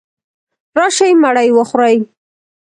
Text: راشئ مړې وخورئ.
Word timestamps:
راشئ 0.77 1.11
مړې 1.21 1.47
وخورئ. 1.57 1.97